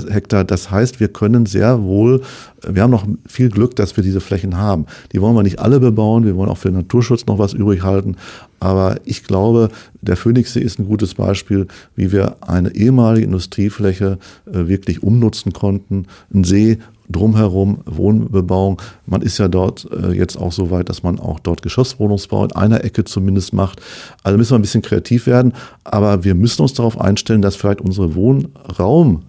[0.09, 0.43] Hektar.
[0.43, 2.21] Das heißt, wir können sehr wohl,
[2.67, 4.85] wir haben noch viel Glück, dass wir diese Flächen haben.
[5.11, 7.83] Die wollen wir nicht alle bebauen, wir wollen auch für den Naturschutz noch was übrig
[7.83, 8.15] halten.
[8.59, 9.69] Aber ich glaube,
[10.01, 16.07] der Phoenixsee ist ein gutes Beispiel, wie wir eine ehemalige Industriefläche äh, wirklich umnutzen konnten.
[16.33, 18.81] Ein See drumherum Wohnbebauung.
[19.05, 22.51] Man ist ja dort äh, jetzt auch so weit, dass man auch dort Geschosswohnungsbau in
[22.53, 23.81] einer Ecke zumindest macht.
[24.23, 27.81] Also müssen wir ein bisschen kreativ werden, aber wir müssen uns darauf einstellen, dass vielleicht
[27.81, 29.23] unsere Wohnraum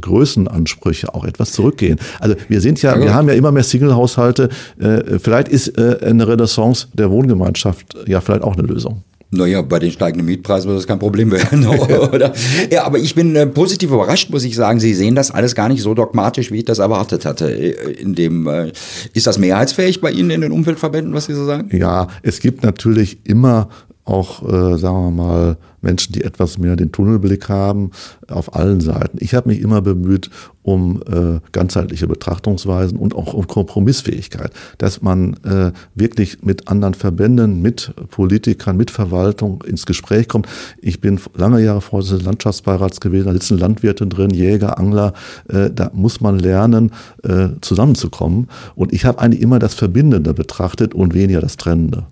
[0.00, 1.98] Größenansprüche auch etwas zurückgehen.
[2.18, 4.48] Also wir sind ja, wir haben ja immer mehr Single-Haushalte.
[4.80, 9.02] Äh, vielleicht ist äh, eine Renaissance der Wohngemeinschaft ja vielleicht auch eine Lösung.
[9.34, 11.66] Naja, bei den steigenden Mietpreisen wird das kein Problem werden,
[12.12, 12.34] oder?
[12.70, 14.78] Ja, aber ich bin äh, positiv überrascht, muss ich sagen.
[14.78, 17.50] Sie sehen das alles gar nicht so dogmatisch, wie ich das erwartet hatte.
[17.50, 18.72] Äh, in dem, äh,
[19.14, 21.74] ist das mehrheitsfähig bei Ihnen in den Umweltverbänden, was Sie so sagen?
[21.74, 23.70] Ja, es gibt natürlich immer
[24.04, 27.90] auch, äh, sagen wir mal, Menschen, die etwas mehr den Tunnelblick haben,
[28.28, 29.18] auf allen Seiten.
[29.20, 30.30] Ich habe mich immer bemüht
[30.62, 37.60] um äh, ganzheitliche Betrachtungsweisen und auch um Kompromissfähigkeit, dass man äh, wirklich mit anderen Verbänden,
[37.60, 40.46] mit Politikern, mit Verwaltung ins Gespräch kommt.
[40.80, 45.14] Ich bin lange Jahre Vorsitzender des Landschaftsbeirats gewesen, da sitzen Landwirte drin, Jäger, Angler,
[45.48, 46.92] äh, da muss man lernen,
[47.24, 48.48] äh, zusammenzukommen.
[48.76, 52.06] Und ich habe eigentlich immer das Verbindende betrachtet und weniger das Trennende.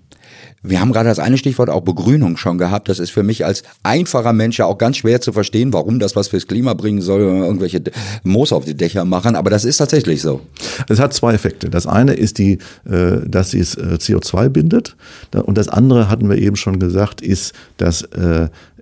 [0.63, 2.87] Wir haben gerade das eine Stichwort auch Begrünung schon gehabt.
[2.87, 6.15] Das ist für mich als einfacher Mensch ja auch ganz schwer zu verstehen, warum das
[6.15, 7.81] was fürs Klima bringen soll, irgendwelche
[8.23, 9.35] Moos auf die Dächer machen.
[9.35, 10.41] Aber das ist tatsächlich so.
[10.87, 11.69] Es hat zwei Effekte.
[11.69, 14.95] Das eine ist die, äh, dass es äh, CO2 bindet.
[15.31, 18.07] Und das andere hatten wir eben schon gesagt, ist, dass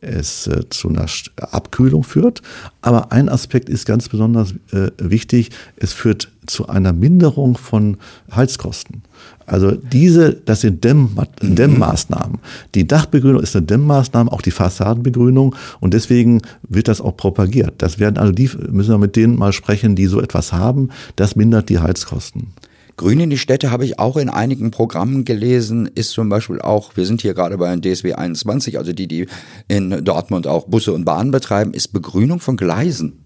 [0.02, 1.06] äh, es zu einer
[1.38, 2.42] Abkühlung führt.
[2.82, 4.54] Aber ein Aspekt ist ganz besonders
[4.98, 5.50] wichtig.
[5.76, 7.98] Es führt zu einer Minderung von
[8.34, 9.04] Heizkosten.
[9.46, 11.56] Also diese, das sind Dämm, mhm.
[11.56, 12.40] Dämmmaßnahmen.
[12.76, 17.76] Die Dachbegrünung ist eine Dämmmaßnahme, auch die Fassadenbegrünung und deswegen wird das auch propagiert.
[17.80, 20.90] Das werden also die, müssen wir mit denen mal sprechen, die so etwas haben.
[21.16, 22.54] Das mindert die Heizkosten.
[23.00, 26.98] Grün in die Städte habe ich auch in einigen Programmen gelesen, ist zum Beispiel auch,
[26.98, 29.28] wir sind hier gerade bei DSW 21, also die, die
[29.70, 33.24] in Dortmund auch Busse und Bahnen betreiben, ist Begrünung von Gleisen.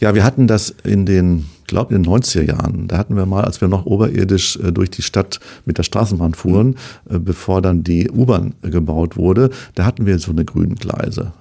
[0.00, 2.88] Ja, wir hatten das in den, glaube in den 90er Jahren.
[2.88, 6.32] Da hatten wir mal, als wir noch oberirdisch äh, durch die Stadt mit der Straßenbahn
[6.32, 6.76] fuhren,
[7.10, 11.34] äh, bevor dann die U-Bahn gebaut wurde, da hatten wir so eine grünen Gleise.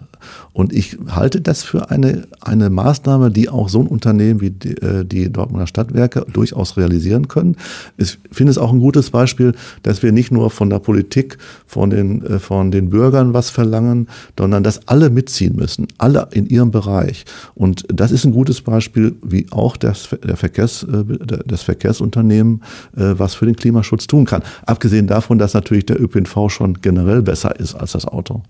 [0.54, 4.78] Und ich halte das für eine, eine Maßnahme, die auch so ein Unternehmen wie die,
[4.78, 7.56] äh, die Dortmunder Stadtwerke durchaus realisieren können.
[7.98, 9.54] Ich finde es auch ein gutes Beispiel,
[9.84, 14.08] dass wir nicht nur von der Politik, von den, äh, von den Bürgern was verlangen,
[14.38, 17.26] sondern dass alle mitziehen müssen, alle in ihrem Bereich.
[17.56, 21.04] Und das ist ein gutes Beispiel, wie auch das, der Verkehrs, äh,
[21.46, 22.62] das Verkehrsunternehmen
[22.94, 24.44] was für den Klimaschutz tun kann.
[24.66, 28.44] Abgesehen davon, dass natürlich der ÖPNV schon generell besser ist als das Auto.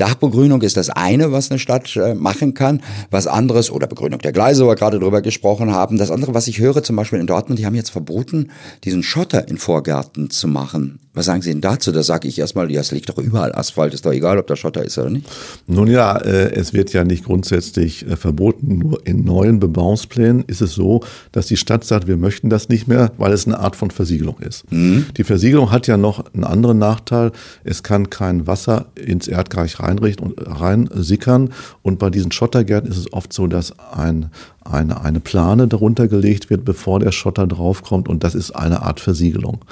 [0.00, 2.82] Dachbegrünung ist das eine, was eine Stadt äh, machen kann.
[3.10, 5.98] Was anderes, oder Begrünung der Gleise, wo wir gerade drüber gesprochen haben.
[5.98, 8.50] Das andere, was ich höre, zum Beispiel in Dortmund, die haben jetzt verboten,
[8.84, 11.00] diesen Schotter in Vorgärten zu machen.
[11.12, 11.90] Was sagen Sie denn dazu?
[11.90, 14.54] Da sage ich erstmal, ja, es liegt doch überall Asphalt, ist doch egal, ob da
[14.54, 15.28] Schotter ist oder nicht.
[15.66, 18.78] Nun ja, äh, es wird ja nicht grundsätzlich äh, verboten.
[18.78, 21.00] Nur in neuen Bebauungsplänen ist es so,
[21.32, 24.38] dass die Stadt sagt, wir möchten das nicht mehr, weil es eine Art von Versiegelung
[24.38, 24.70] ist.
[24.70, 25.06] Mhm.
[25.16, 27.32] Die Versiegelung hat ja noch einen anderen Nachteil.
[27.64, 31.50] Es kann kein Wasser ins Erdreich reinrichten und reinsickern.
[31.82, 34.30] Und bei diesen Schottergärten ist es oft so, dass ein
[34.62, 39.00] eine, eine Plane darunter gelegt wird, bevor der Schotter draufkommt und das ist eine Art
[39.00, 39.64] Versiegelung.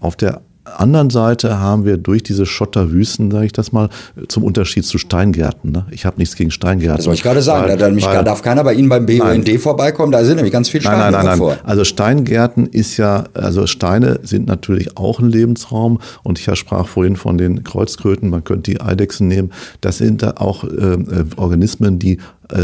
[0.00, 3.88] Auf der anderen Seite haben wir durch diese Schotterwüsten, sage ich das mal,
[4.28, 5.72] zum Unterschied zu Steingärten.
[5.72, 5.86] Ne?
[5.90, 6.98] Ich habe nichts gegen Steingärten.
[6.98, 7.68] Das wollte ich gerade sagen.
[7.68, 9.58] Weil, da weil, darf keiner bei Ihnen beim BUND nein.
[9.58, 10.12] vorbeikommen.
[10.12, 11.58] Da sind nämlich ganz viele Steine nein, nein, nein, nein.
[11.64, 15.98] Also Steingärten ist ja, also Steine sind natürlich auch ein Lebensraum.
[16.22, 18.30] Und ich sprach vorhin von den Kreuzkröten.
[18.30, 19.50] Man könnte die Eidechsen nehmen.
[19.80, 22.18] Das sind da auch äh, äh Organismen, die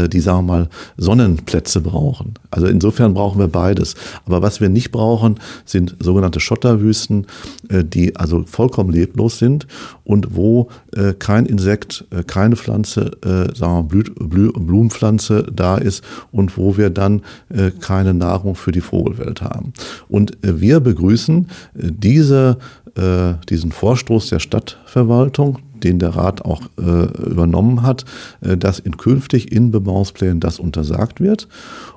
[0.07, 2.35] die, sagen wir mal, Sonnenplätze brauchen.
[2.51, 3.95] Also insofern brauchen wir beides.
[4.25, 7.27] Aber was wir nicht brauchen, sind sogenannte Schotterwüsten,
[7.69, 9.67] äh, die also vollkommen leblos sind
[10.03, 13.11] und wo äh, kein Insekt, keine Pflanze,
[13.55, 17.21] sagen wir Blü, Blumenpflanze da ist und wo wir dann
[17.79, 19.73] keine Nahrung für die Vogelwelt haben.
[20.07, 22.57] Und wir begrüßen diese,
[23.49, 28.05] diesen Vorstoß der Stadtverwaltung, den der Rat auch äh, übernommen hat,
[28.41, 31.47] äh, dass in künftig in Bebauungsplänen das untersagt wird.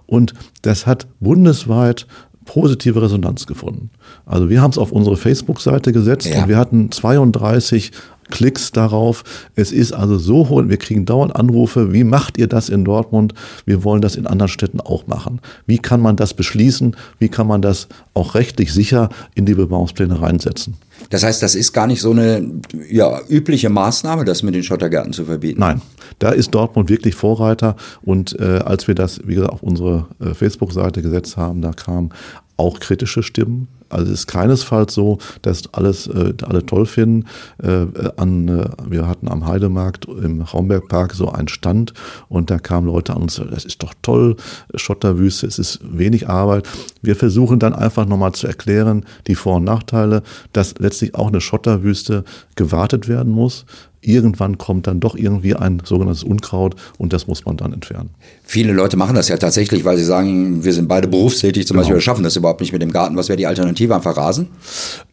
[0.07, 2.07] Und das hat bundesweit
[2.45, 3.91] positive Resonanz gefunden.
[4.27, 6.43] Also wir haben es auf unsere Facebook-Seite gesetzt ja.
[6.43, 7.93] und wir hatten 32
[8.33, 9.25] Klicks darauf.
[9.55, 13.35] Es ist also so hoch, wir kriegen dauernd Anrufe, wie macht ihr das in Dortmund?
[13.67, 15.41] Wir wollen das in anderen Städten auch machen.
[15.67, 16.97] Wie kann man das beschließen?
[17.19, 20.77] Wie kann man das auch rechtlich sicher in die Bebauungspläne reinsetzen?
[21.11, 22.43] Das heißt, das ist gar nicht so eine
[22.89, 25.61] ja, übliche Maßnahme, das mit den Schottergärten zu verbieten.
[25.61, 25.83] Nein,
[26.19, 27.77] da ist Dortmund wirklich Vorreiter.
[28.01, 32.11] Und äh, als wir das, wie gesagt, auf unsere äh, Facebook-Seite gesetzt haben, da kamen
[32.57, 33.69] auch kritische Stimmen.
[33.93, 37.27] Also es ist keinesfalls so, dass alles äh, alle toll finden.
[37.63, 41.95] Äh, an, äh, wir hatten am Heidemarkt im Raumbergpark so einen Stand
[42.29, 44.37] und da kamen Leute an und sagten, das ist doch toll,
[44.75, 46.69] Schotterwüste, es ist wenig Arbeit.
[47.03, 51.41] Wir versuchen dann einfach nochmal zu erklären, die Vor- und Nachteile, dass letztlich auch eine
[51.41, 52.25] Schotterwüste
[52.57, 53.65] gewartet werden muss
[54.03, 58.11] irgendwann kommt dann doch irgendwie ein sogenanntes Unkraut und das muss man dann entfernen.
[58.43, 61.83] Viele Leute machen das ja tatsächlich, weil sie sagen, wir sind beide berufstätig zum genau.
[61.83, 63.17] Beispiel, wir schaffen das überhaupt nicht mit dem Garten.
[63.17, 63.82] Was wäre die Alternative?
[63.91, 64.49] Einfach Rasen?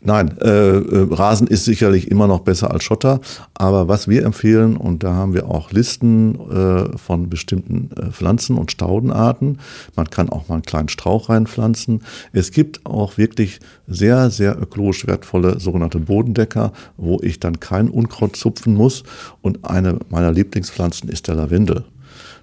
[0.02, 3.20] Nein, äh, äh, Rasen ist sicherlich immer noch besser als Schotter,
[3.54, 8.58] aber was wir empfehlen, und da haben wir auch Listen äh, von bestimmten äh, Pflanzen
[8.58, 9.60] und Staudenarten,
[9.96, 12.04] man kann auch mal einen kleinen Strauch reinpflanzen.
[12.32, 18.36] Es gibt auch wirklich sehr, sehr ökologisch wertvolle sogenannte Bodendecker, wo ich dann kein Unkraut
[18.36, 19.04] zupfen muss.
[19.42, 21.84] Und eine meiner Lieblingspflanzen ist der Lavendel.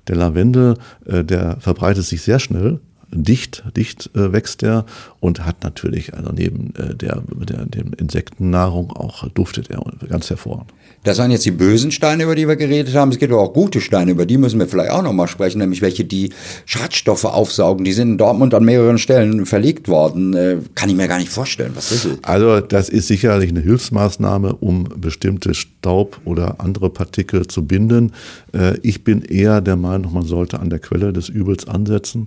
[0.08, 4.84] Der Lavendel, äh, der verbreitet sich sehr schnell, dicht, dicht äh, wächst er
[5.20, 10.72] und hat natürlich, also neben äh, der, der dem Insektennahrung auch duftet er ganz hervorragend.
[11.04, 13.12] Das waren jetzt die bösen Steine, über die wir geredet haben.
[13.12, 15.80] Es gibt aber auch gute Steine, über die müssen wir vielleicht auch nochmal sprechen, nämlich
[15.80, 16.30] welche, die
[16.64, 17.84] Schadstoffe aufsaugen.
[17.84, 20.34] Die sind in Dortmund an mehreren Stellen verlegt worden.
[20.34, 21.72] Äh, kann ich mir gar nicht vorstellen.
[21.74, 22.18] Was ist das?
[22.22, 28.12] Also das ist sicherlich eine Hilfsmaßnahme, um bestimmte Staub oder andere Partikel zu binden.
[28.52, 32.26] Äh, ich bin eher der Meinung, man sollte an der Quelle des Übels ansetzen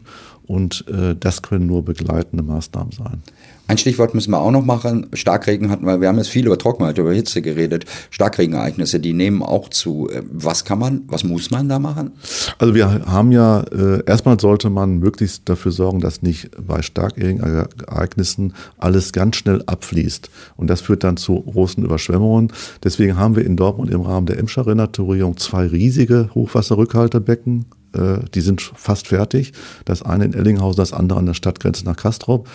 [0.49, 3.21] und äh, das können nur begleitende Maßnahmen sein.
[3.67, 5.05] Ein Stichwort müssen wir auch noch machen.
[5.13, 7.85] Starkregen hatten wir, wir haben jetzt viel über Trockenheit, über Hitze geredet.
[8.09, 10.09] Starkregenereignisse, die nehmen auch zu.
[10.09, 12.13] Äh, was kann man, was muss man da machen?
[12.57, 18.55] Also wir haben ja, äh, erstmal sollte man möglichst dafür sorgen, dass nicht bei Starkregenereignissen
[18.79, 20.31] alles ganz schnell abfließt.
[20.57, 22.51] Und das führt dann zu großen Überschwemmungen.
[22.83, 28.41] Deswegen haben wir in Dortmund im Rahmen der Emscher Renaturierung zwei riesige Hochwasserrückhaltebecken äh, die
[28.41, 29.54] sind fast fertig.
[29.86, 32.47] Das eine in Ellinghausen, das andere an der Stadtgrenze nach Kastrop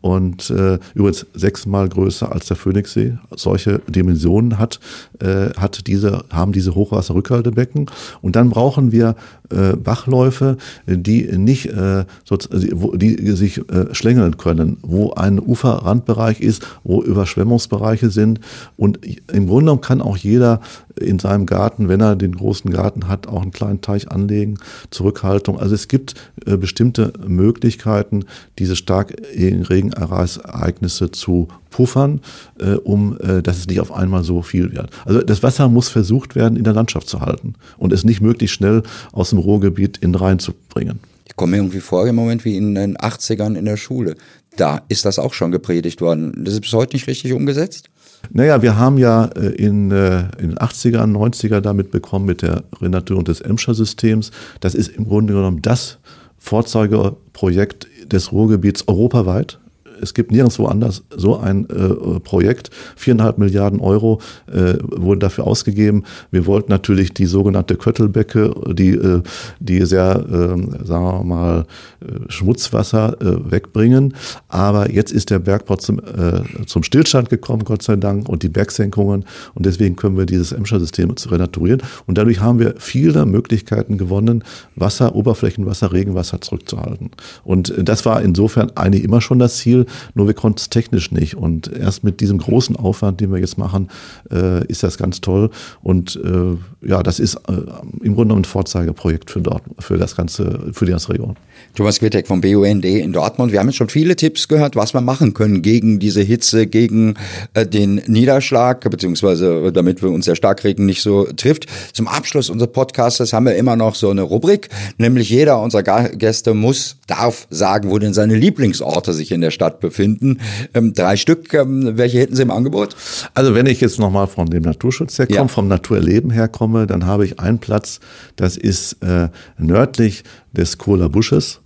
[0.00, 3.18] und äh, übrigens sechsmal größer als der Phoenixsee.
[3.34, 4.78] Solche Dimensionen hat,
[5.20, 7.90] äh, hat diese, haben diese Hochwasserrückhaltebecken.
[8.22, 9.16] Und dann brauchen wir
[9.50, 16.64] äh, Bachläufe, die nicht äh, so, die sich äh, schlängeln können, wo ein Uferrandbereich ist,
[16.84, 18.40] wo Überschwemmungsbereiche sind.
[18.76, 19.00] Und
[19.32, 20.60] im Grunde genommen kann auch jeder
[21.00, 24.58] in seinem Garten, wenn er den großen Garten hat, auch einen kleinen Teich anlegen,
[24.90, 25.58] Zurückhaltung.
[25.58, 26.14] Also es gibt
[26.46, 28.24] äh, bestimmte Möglichkeiten,
[28.58, 32.20] diese stark Regenereignisse zu puffern,
[32.60, 34.90] äh, um äh, dass es nicht auf einmal so viel wird.
[35.04, 38.56] Also das Wasser muss versucht werden, in der Landschaft zu halten und es nicht möglichst
[38.56, 38.82] schnell
[39.12, 41.00] aus dem Ruhrgebiet in Rhein zu bringen.
[41.26, 44.16] Ich komme mir irgendwie vor im Moment wie in den 80ern in der Schule.
[44.56, 46.44] Da ist das auch schon gepredigt worden.
[46.44, 47.90] Das ist bis heute nicht richtig umgesetzt?
[48.30, 52.64] Naja, wir haben ja äh, in, äh, in den 80er, 90er damit bekommen mit der
[52.80, 54.30] Renaturierung des Emscher Systems.
[54.60, 55.98] Das ist im Grunde genommen das
[56.38, 59.58] Vorzeigeprojekt des Ruhrgebiets europaweit
[60.00, 62.70] es gibt nirgendwo anders so ein äh, Projekt.
[62.96, 66.04] Viereinhalb Milliarden Euro äh, wurden dafür ausgegeben.
[66.30, 69.22] Wir wollten natürlich die sogenannte Köttelbecke, die, äh,
[69.60, 71.66] die sehr, äh, sagen wir mal,
[72.00, 74.14] äh, Schmutzwasser äh, wegbringen.
[74.48, 78.48] Aber jetzt ist der Bergbau zum, äh, zum Stillstand gekommen, Gott sei Dank, und die
[78.48, 79.24] Bergsenkungen.
[79.54, 81.82] Und deswegen können wir dieses Emscher-System renaturieren.
[82.06, 84.44] Und dadurch haben wir viele Möglichkeiten gewonnen,
[84.76, 87.10] Wasser, Oberflächenwasser, Regenwasser zurückzuhalten.
[87.44, 91.36] Und das war insofern eigentlich immer schon das Ziel, nur wir konnten es technisch nicht.
[91.36, 93.88] Und erst mit diesem großen Aufwand, den wir jetzt machen,
[94.30, 95.50] äh, ist das ganz toll.
[95.82, 100.16] Und äh, ja, das ist äh, im Grunde genommen ein Vorzeigeprojekt für dort, für das
[100.16, 101.36] ganze, für die ganze Region.
[101.74, 103.52] Thomas Quittek vom BUND in Dortmund.
[103.52, 107.14] Wir haben jetzt schon viele Tipps gehört, was wir machen können gegen diese Hitze, gegen
[107.54, 111.66] äh, den Niederschlag, beziehungsweise damit wir uns der Starkregen nicht so trifft.
[111.92, 116.54] Zum Abschluss unseres Podcasts haben wir immer noch so eine Rubrik, nämlich jeder unserer Gäste
[116.54, 120.38] muss, darf sagen, wo denn seine Lieblingsorte sich in der Stadt befinden.
[120.74, 122.94] Ähm, drei Stück, ähm, welche hätten Sie im Angebot?
[123.34, 125.48] Also wenn ich jetzt nochmal von dem Naturschutz herkomme, ja.
[125.48, 127.98] vom Naturerleben herkomme, dann habe ich einen Platz,
[128.36, 131.60] das ist äh, nördlich des Kohler Busches.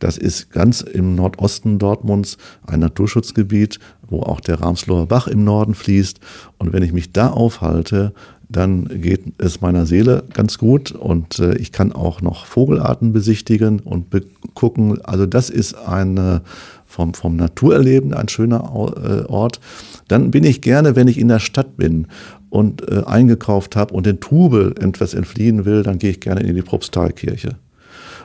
[0.00, 5.74] Das ist ganz im Nordosten Dortmunds ein Naturschutzgebiet, wo auch der Ramsloher Bach im Norden
[5.74, 6.18] fließt.
[6.58, 8.14] Und wenn ich mich da aufhalte,
[8.50, 13.80] dann geht es meiner Seele ganz gut und äh, ich kann auch noch Vogelarten besichtigen
[13.80, 14.06] und
[14.54, 15.00] gucken.
[15.04, 16.42] Also das ist eine
[16.84, 19.60] vom, vom Naturerleben ein schöner äh, Ort.
[20.08, 22.08] Dann bin ich gerne, wenn ich in der Stadt bin
[22.48, 26.56] und äh, eingekauft habe und den Trubel etwas entfliehen will, dann gehe ich gerne in
[26.56, 27.56] die Propstalkirche.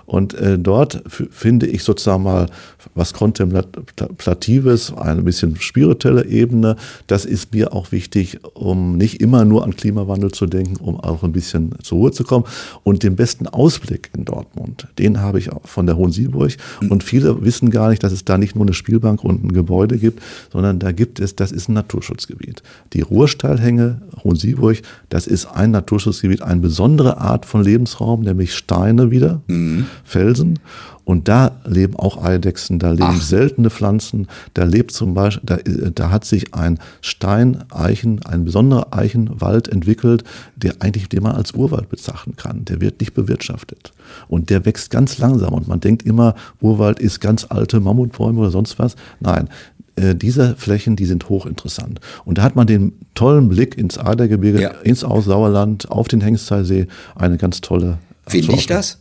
[0.05, 2.47] Und äh, dort finde ich sozusagen mal
[2.93, 6.75] was Kontemplatives, eine bisschen spirituelle Ebene.
[7.07, 11.23] Das ist mir auch wichtig, um nicht immer nur an Klimawandel zu denken, um auch
[11.23, 12.45] ein bisschen zur Ruhe zu kommen.
[12.83, 16.55] Und den besten Ausblick in Dortmund, den habe ich auch von der Hohen Sieburg.
[16.89, 19.97] Und viele wissen gar nicht, dass es da nicht nur eine Spielbank und ein Gebäude
[19.97, 22.61] gibt, sondern da gibt es, das ist ein Naturschutzgebiet.
[22.93, 29.11] Die Ruhrsteilhänge Hohen Sieburg, das ist ein Naturschutzgebiet, eine besondere Art von Lebensraum, nämlich Steine
[29.11, 29.41] wieder.
[29.47, 29.85] Mhm.
[30.03, 30.59] Felsen.
[31.05, 33.21] Und da leben auch Eidechsen, da leben Ach.
[33.21, 34.27] seltene Pflanzen.
[34.55, 35.57] Da lebt zum Beispiel, da,
[35.91, 40.23] da hat sich ein Steineichen, ein besonderer Eichenwald entwickelt,
[40.55, 42.65] der eigentlich, den man als Urwald bezeichnen kann.
[42.65, 43.93] Der wird nicht bewirtschaftet.
[44.27, 45.53] Und der wächst ganz langsam.
[45.53, 48.95] Und man denkt immer, Urwald ist ganz alte Mammutbäume oder sonst was.
[49.19, 49.47] Nein,
[49.95, 51.99] äh, diese Flächen, die sind hochinteressant.
[52.25, 54.69] Und da hat man den tollen Blick ins Adergebirge, ja.
[54.83, 57.99] ins Aussauerland, auf den Hengsteilsee, eine ganz tolle.
[58.27, 58.97] Finde ich das?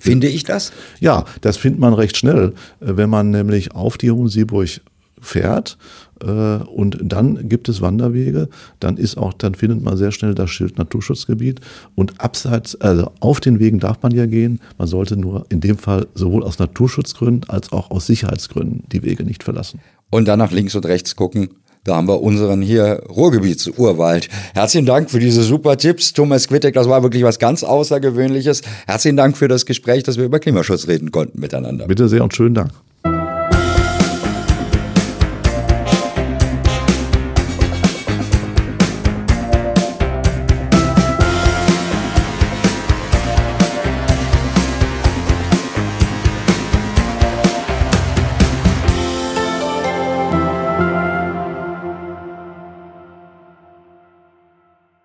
[0.00, 0.72] Finde ich das?
[0.98, 4.80] Ja, das findet man recht schnell, äh, wenn man nämlich auf die Hohensieburg
[5.20, 5.76] fährt
[6.22, 8.48] äh, und dann gibt es Wanderwege,
[8.80, 11.60] dann ist auch, dann findet man sehr schnell das Schild Naturschutzgebiet
[11.94, 15.76] und abseits, also auf den Wegen darf man ja gehen, man sollte nur in dem
[15.76, 19.80] Fall sowohl aus Naturschutzgründen als auch aus Sicherheitsgründen die Wege nicht verlassen.
[20.10, 21.50] Und dann nach links und rechts gucken,
[21.84, 24.28] da haben wir unseren hier Ruhrgebietsurwald.
[24.54, 26.74] Herzlichen Dank für diese super Tipps, Thomas Quittek.
[26.74, 28.62] Das war wirklich was ganz Außergewöhnliches.
[28.86, 31.86] Herzlichen Dank für das Gespräch, dass wir über Klimaschutz reden konnten miteinander.
[31.86, 32.72] Bitte sehr und schönen Dank.